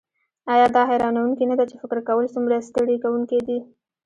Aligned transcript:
ایا 0.53 0.67
دا 0.75 0.81
حیرانوونکې 0.89 1.43
نده 1.51 1.65
چې 1.69 1.75
فکر 1.81 1.99
کول 2.07 2.25
څومره 2.35 2.65
ستړي 2.67 2.95
کونکی 3.03 3.39
دي 3.47 3.59